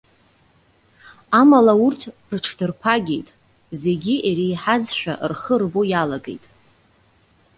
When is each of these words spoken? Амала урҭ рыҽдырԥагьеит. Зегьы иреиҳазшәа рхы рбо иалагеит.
Амала 1.39 1.73
урҭ 1.85 2.01
рыҽдырԥагьеит. 2.31 3.29
Зегьы 3.81 4.15
иреиҳазшәа 4.29 5.13
рхы 5.31 5.55
рбо 5.61 5.81
иалагеит. 5.91 6.43